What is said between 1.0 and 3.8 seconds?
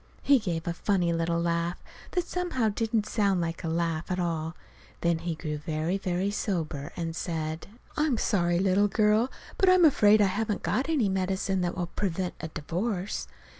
little laugh, that somehow didn't sound like a